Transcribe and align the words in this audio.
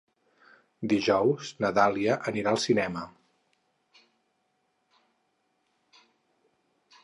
Dijous 0.93 1.51
na 1.65 1.71
Dàlia 1.79 2.15
anirà 2.33 2.55
al 2.57 2.61
cinema. 2.65 3.05